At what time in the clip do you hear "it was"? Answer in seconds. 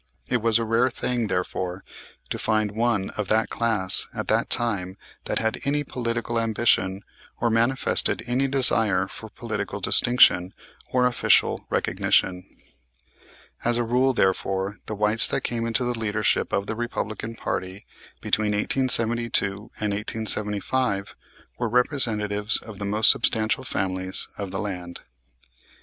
0.31-0.57